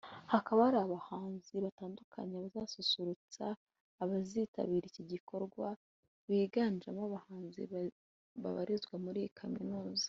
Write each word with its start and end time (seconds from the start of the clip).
hakaba 0.33 0.59
hari 0.67 0.77
abahanzi 0.85 1.53
batandukanye 1.65 2.35
bazasusurutsa 2.43 3.45
abazitabiri 4.03 4.85
iki 4.89 5.03
gikorwa 5.11 5.65
biganjemo 6.27 7.01
abahanzi 7.07 7.59
babarizwa 8.41 8.95
muri 9.05 9.17
iyi 9.23 9.31
kaminuza 9.39 9.99